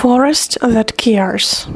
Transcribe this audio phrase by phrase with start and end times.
[0.00, 1.66] Forest That Cares.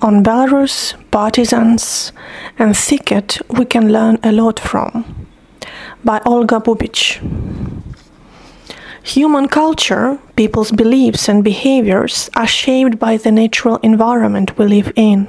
[0.00, 2.10] On Belarus, partisans,
[2.58, 5.04] and thicket we can learn a lot from.
[6.02, 7.20] By Olga Bubich.
[9.04, 15.28] Human culture, people's beliefs and behaviors are shaped by the natural environment we live in.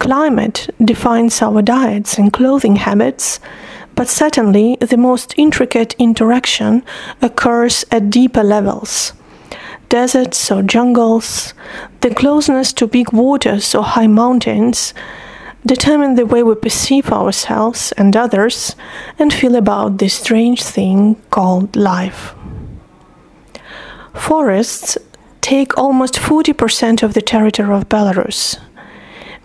[0.00, 3.40] Climate defines our diets and clothing habits,
[3.94, 6.84] but certainly the most intricate interaction
[7.22, 9.14] occurs at deeper levels.
[9.94, 11.54] Deserts or jungles,
[12.00, 14.92] the closeness to big waters or high mountains
[15.64, 18.74] determine the way we perceive ourselves and others
[19.20, 22.34] and feel about this strange thing called life.
[24.14, 24.98] Forests
[25.40, 28.58] take almost 40% of the territory of Belarus,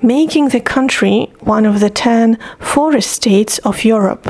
[0.01, 4.27] making the country one of the 10 forest states of Europe.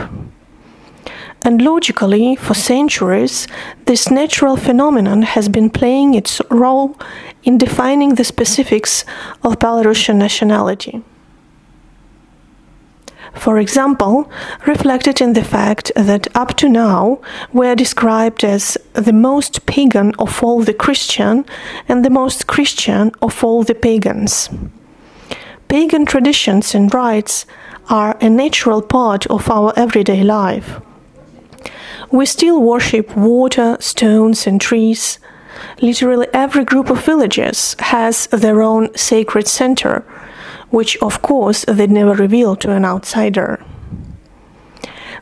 [1.43, 3.48] And logically, for centuries,
[3.85, 6.98] this natural phenomenon has been playing its role
[7.43, 9.05] in defining the specifics
[9.43, 11.01] of Belarusian nationality
[13.34, 14.29] for example,
[14.65, 17.20] reflected in the fact that up to now
[17.53, 21.46] we are described as the most pagan of all the Christian
[21.87, 24.49] and the most Christian of all the pagans.
[25.68, 27.46] Pagan traditions and rites
[27.90, 30.79] are a natural part of our everyday life.
[32.12, 35.20] We still worship water, stones, and trees.
[35.82, 40.05] Literally every group of villages has their own sacred center
[40.70, 43.63] which of course they'd never reveal to an outsider.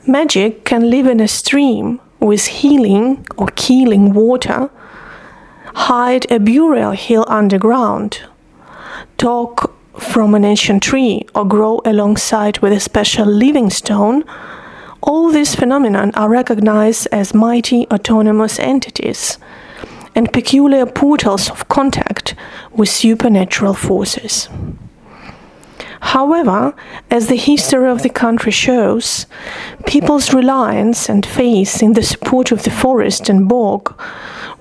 [0.05, 4.69] Magic can live in a stream with healing or killing water,
[5.73, 8.21] hide a burial hill underground,
[9.17, 14.23] talk from an ancient tree, or grow alongside with a special living stone.
[15.01, 19.37] All these phenomena are recognized as mighty autonomous entities
[20.15, 22.33] and peculiar portals of contact
[22.71, 24.49] with supernatural forces.
[25.99, 26.73] However,
[27.11, 29.25] as the history of the country shows,
[29.85, 33.99] people's reliance and faith in the support of the forest and bog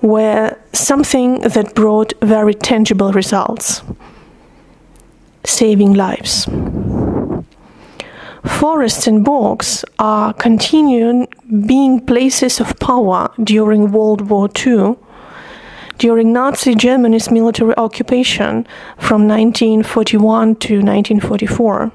[0.01, 3.81] were something that brought very tangible results
[5.43, 6.47] saving lives.
[8.45, 11.27] Forests and bogs are continuing
[11.65, 14.95] being places of power during World War II
[15.97, 21.91] during Nazi Germany's military occupation from 1941 to 1944.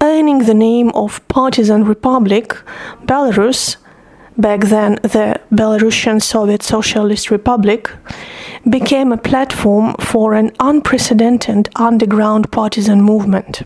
[0.00, 2.56] Earning the name of Partisan Republic,
[3.04, 3.76] Belarus,
[4.36, 7.90] back then the Belarusian Soviet Socialist Republic,
[8.68, 13.62] became a platform for an unprecedented underground partisan movement.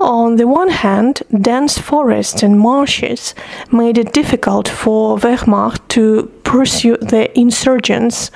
[0.00, 3.34] On the one hand, dense forests and marshes
[3.70, 8.30] made it difficult for Wehrmacht to pursue the insurgents.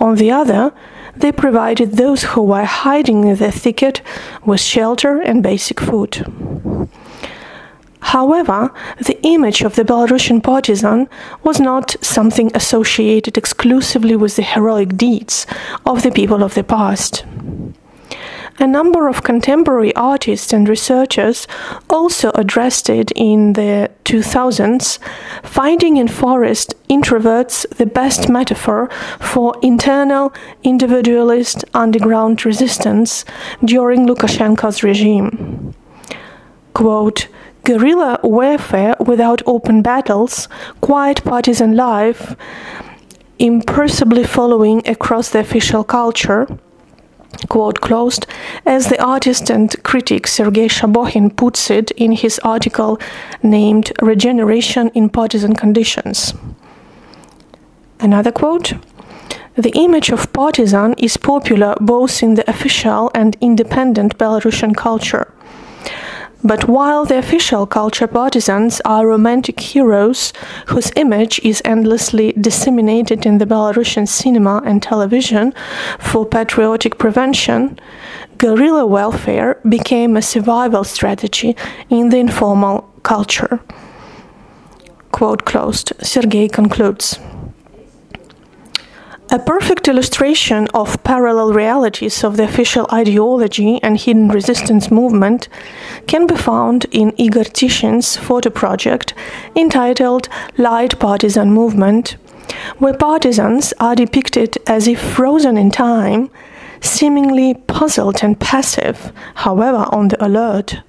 [0.00, 0.72] On the other,
[1.16, 4.02] they provided those who were hiding in the thicket
[4.46, 6.24] with shelter and basic food.
[8.00, 11.08] However, the image of the Belarusian partisan
[11.44, 15.46] was not something associated exclusively with the heroic deeds
[15.84, 17.24] of the people of the past.
[18.62, 21.48] A number of contemporary artists and researchers
[21.88, 24.98] also addressed it in the 2000s,
[25.42, 33.24] finding in forest introverts the best metaphor for internal individualist underground resistance
[33.64, 35.74] during Lukashenko's regime.
[36.74, 37.28] Quote,
[37.64, 40.48] guerrilla warfare without open battles,
[40.82, 42.36] quiet partisan life,
[43.38, 46.46] impersibly following across the official culture,
[47.48, 48.26] quote closed,
[48.66, 52.98] as the artist and critic Sergei Shabohin puts it in his article
[53.42, 56.34] named Regeneration in Partisan Conditions.
[58.00, 58.74] Another quote
[59.56, 65.32] The image of partisan is popular both in the official and independent Belarusian culture.
[66.42, 70.32] But while the official culture partisans are romantic heroes
[70.66, 75.52] whose image is endlessly disseminated in the Belarusian cinema and television
[75.98, 77.78] for patriotic prevention,
[78.38, 81.54] guerrilla welfare became a survival strategy
[81.90, 83.60] in the informal culture.
[85.12, 85.92] Quote closed.
[86.02, 87.18] Sergei concludes.
[89.32, 95.48] A perfect illustration of parallel realities of the official ideology and hidden resistance movement
[96.08, 99.14] can be found in Igor Tishin's photo project
[99.54, 100.28] entitled
[100.58, 102.16] Light Partisan Movement,
[102.78, 106.28] where partisans are depicted as if frozen in time,
[106.80, 110.82] seemingly puzzled and passive, however on the alert.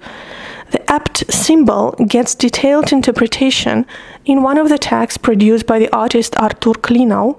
[0.72, 3.86] The apt symbol gets detailed interpretation
[4.24, 7.38] in one of the texts produced by the artist Artur Klinau,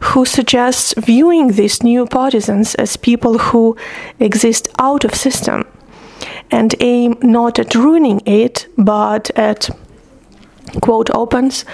[0.00, 3.76] who suggests viewing these new partisans as people who
[4.20, 5.64] exist out of system
[6.52, 9.68] and aim not at ruining it, but at
[10.80, 11.64] quote opens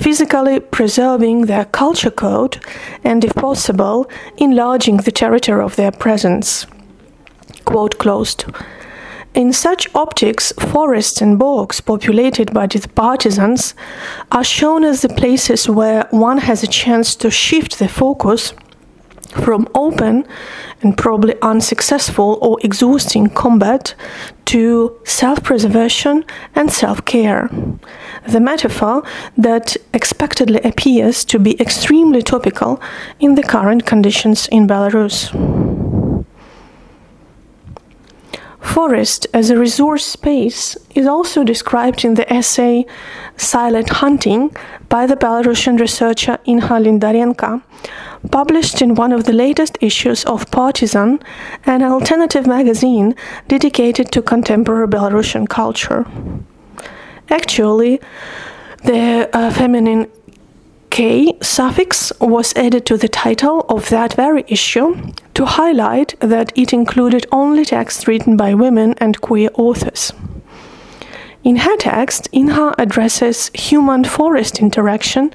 [0.00, 2.64] physically preserving their culture code
[3.04, 6.66] and if possible enlarging the territory of their presence.
[7.66, 8.44] Quote closed
[9.36, 13.74] in such optics, forests and bogs populated by the partisans
[14.32, 18.54] are shown as the places where one has a chance to shift the focus
[19.32, 20.26] from open
[20.82, 23.94] and probably unsuccessful or exhausting combat
[24.46, 26.24] to self preservation
[26.54, 27.50] and self care.
[28.26, 29.02] The metaphor
[29.36, 32.80] that expectedly appears to be extremely topical
[33.20, 35.55] in the current conditions in Belarus.
[38.66, 42.84] Forest as a resource space is also described in the essay
[43.36, 44.54] Silent Hunting
[44.88, 47.62] by the Belarusian researcher Inha Lindarenko,
[48.30, 51.20] published in one of the latest issues of Partisan,
[51.64, 53.14] an alternative magazine
[53.48, 56.04] dedicated to contemporary Belarusian culture.
[57.30, 58.00] Actually,
[58.84, 60.06] the uh, feminine
[60.96, 66.72] K suffix was added to the title of that very issue to highlight that it
[66.72, 70.14] included only texts written by women and queer authors.
[71.44, 75.34] In her text, Inha addresses human forest interaction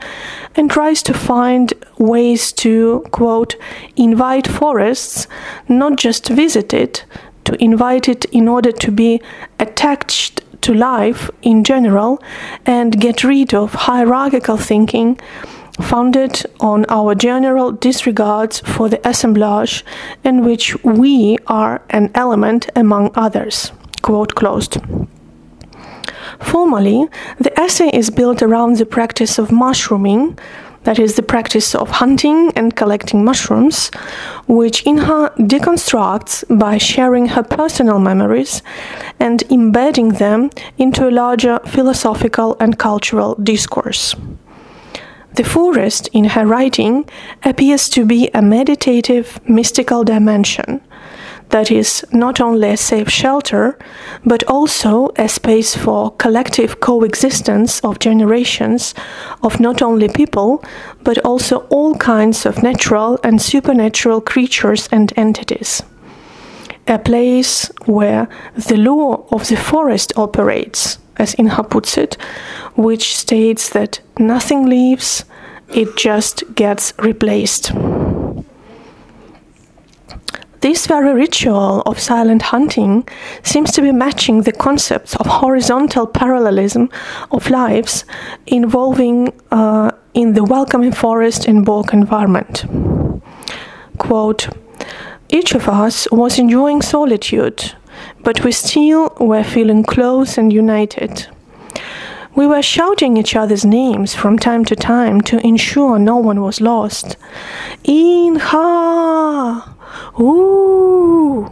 [0.55, 3.55] and tries to find ways to, quote,
[3.95, 5.27] invite forests,
[5.69, 7.05] not just visit it,
[7.43, 9.21] to invite it in order to be
[9.59, 12.21] attached to life in general
[12.65, 15.19] and get rid of hierarchical thinking
[15.81, 19.83] founded on our general disregards for the assemblage
[20.23, 23.71] in which we are an element among others.
[24.01, 24.77] Quote closed.
[26.39, 27.07] Formally,
[27.39, 30.37] the essay is built around the practice of mushrooming,
[30.83, 33.89] that is, the practice of hunting and collecting mushrooms,
[34.47, 38.63] which Inha deconstructs by sharing her personal memories
[39.19, 44.15] and embedding them into a larger philosophical and cultural discourse.
[45.35, 47.05] The forest, in her writing,
[47.43, 50.81] appears to be a meditative, mystical dimension
[51.51, 53.77] that is not only a safe shelter,
[54.25, 58.93] but also a space for collective coexistence of generations
[59.43, 60.63] of not only people,
[61.03, 65.83] but also all kinds of natural and supernatural creatures and entities.
[66.87, 72.17] A place where the law of the forest operates, as Inha puts it,
[72.75, 75.25] which states that nothing leaves,
[75.73, 77.71] it just gets replaced.
[80.61, 83.07] This very ritual of silent hunting
[83.41, 86.91] seems to be matching the concepts of horizontal parallelism
[87.31, 88.05] of lives
[88.45, 92.65] involving uh, in the welcoming forest and bog environment.
[93.97, 94.49] Quote,
[95.29, 97.73] each of us was enjoying solitude,
[98.23, 101.25] but we still were feeling close and united.
[102.35, 106.61] We were shouting each other's names from time to time to ensure no one was
[106.61, 107.17] lost.
[107.83, 109.71] Inha!
[110.19, 111.51] Ooh!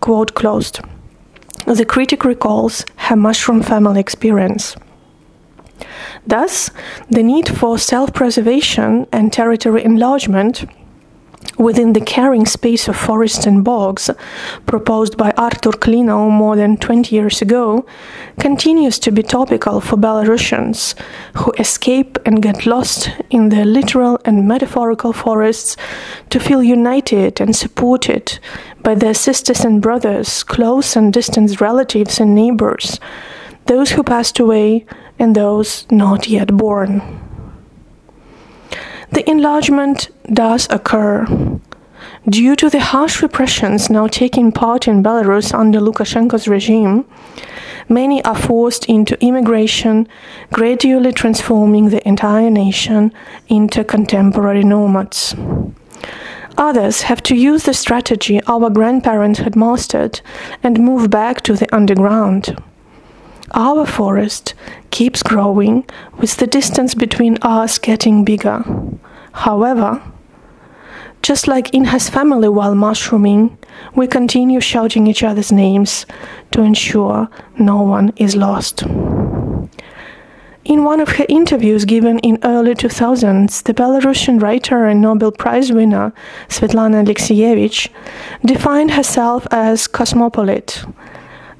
[0.00, 0.80] Quote closed.
[1.66, 4.76] The critic recalls her mushroom family experience.
[6.26, 6.70] Thus,
[7.10, 10.64] the need for self preservation and territory enlargement
[11.58, 14.10] within the caring space of forests and bogs,
[14.66, 17.86] proposed by Artur Klinau more than 20 years ago,
[18.38, 20.94] continues to be topical for Belarusians
[21.36, 25.76] who escape and get lost in the literal and metaphorical forests
[26.30, 28.38] to feel united and supported
[28.82, 33.00] by their sisters and brothers, close and distant relatives and neighbors,
[33.66, 34.86] those who passed away
[35.18, 37.25] and those not yet born.
[39.16, 41.24] The enlargement does occur.
[42.28, 47.06] Due to the harsh repressions now taking part in Belarus under Lukashenko's regime,
[47.88, 50.06] many are forced into immigration,
[50.52, 53.10] gradually transforming the entire nation
[53.48, 55.34] into contemporary nomads.
[56.58, 60.20] Others have to use the strategy our grandparents had mastered
[60.62, 62.54] and move back to the underground.
[63.58, 64.52] Our forest
[64.90, 65.86] keeps growing
[66.18, 68.62] with the distance between us getting bigger.
[69.32, 70.02] However,
[71.22, 73.56] just like in his family while mushrooming,
[73.94, 76.04] we continue shouting each other's names
[76.50, 78.82] to ensure no one is lost.
[80.66, 85.72] In one of her interviews given in early 2000s, the Belarusian writer and Nobel Prize
[85.72, 86.12] winner
[86.48, 87.88] Svetlana Alexievich
[88.44, 90.84] defined herself as cosmopolite,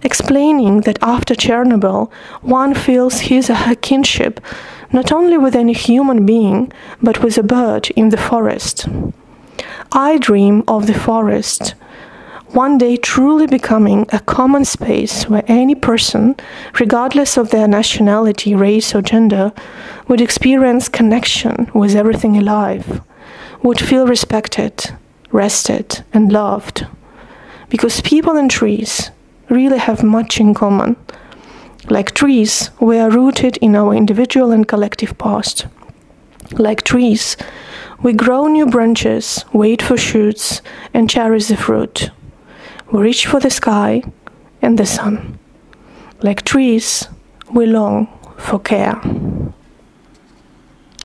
[0.02, 2.10] explaining that after Chernobyl,
[2.42, 4.40] one feels his or her kinship
[4.92, 6.72] not only with any human being,
[7.02, 8.86] but with a bird in the forest.
[9.92, 11.74] I dream of the forest
[12.56, 16.36] one day truly becoming a common space where any person,
[16.80, 19.52] regardless of their nationality, race, or gender,
[20.08, 23.02] would experience connection with everything alive,
[23.62, 24.90] would feel respected,
[25.32, 26.86] rested, and loved.
[27.68, 29.10] Because people and trees
[29.48, 30.96] really have much in common.
[31.88, 35.66] Like trees, we are rooted in our individual and collective past.
[36.52, 37.36] Like trees,
[38.02, 40.62] we grow new branches, wait for shoots,
[40.92, 42.10] and cherish the fruit.
[42.92, 44.02] We reach for the sky
[44.62, 45.38] and the sun.
[46.22, 47.08] Like trees,
[47.52, 49.00] we long for care.